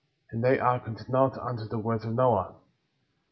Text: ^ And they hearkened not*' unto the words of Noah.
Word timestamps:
^ 0.01 0.03
And 0.31 0.43
they 0.43 0.57
hearkened 0.57 1.07
not*' 1.09 1.37
unto 1.37 1.67
the 1.67 1.77
words 1.77 2.05
of 2.05 2.15
Noah. 2.15 2.55